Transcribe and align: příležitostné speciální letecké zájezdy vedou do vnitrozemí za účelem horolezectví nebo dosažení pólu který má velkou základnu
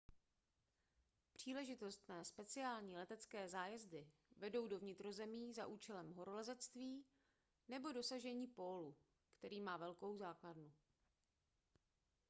příležitostné 1.33 2.25
speciální 2.25 2.95
letecké 2.95 3.49
zájezdy 3.49 4.07
vedou 4.37 4.67
do 4.67 4.79
vnitrozemí 4.79 5.53
za 5.53 5.67
účelem 5.67 6.13
horolezectví 6.13 7.05
nebo 7.67 7.91
dosažení 7.91 8.47
pólu 8.47 8.95
který 9.37 9.61
má 9.61 9.77
velkou 9.77 10.17
základnu 10.17 10.71